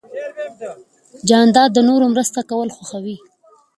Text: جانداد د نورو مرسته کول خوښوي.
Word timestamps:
جانداد 1.29 1.69
د 1.73 1.77
نورو 1.89 2.05
مرسته 2.13 2.39
کول 2.49 2.69
خوښوي. 2.75 3.17